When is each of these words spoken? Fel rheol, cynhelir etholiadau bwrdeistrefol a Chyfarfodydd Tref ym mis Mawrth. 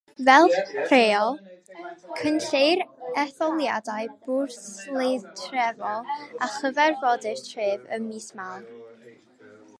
Fel 0.27 0.47
rheol, 0.51 1.33
cynhelir 2.21 2.81
etholiadau 3.25 4.09
bwrdeistrefol 4.25 6.11
a 6.47 6.51
Chyfarfodydd 6.57 7.47
Tref 7.53 7.87
ym 7.99 8.09
mis 8.11 8.29
Mawrth. 8.43 9.09